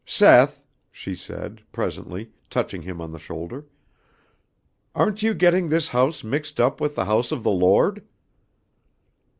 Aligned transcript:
"Seth," 0.03 0.63
she 0.91 1.13
said, 1.13 1.61
presently, 1.71 2.31
touching 2.49 2.81
him 2.81 2.99
on 2.99 3.11
the 3.11 3.19
shoulder, 3.19 3.67
"aren't 4.95 5.21
you 5.21 5.35
getting 5.35 5.67
this 5.69 5.89
house 5.89 6.23
mixed 6.23 6.59
up 6.59 6.81
with 6.81 6.95
the 6.95 7.05
House 7.05 7.31
of 7.31 7.43
the 7.43 7.51
Lord?" 7.51 8.03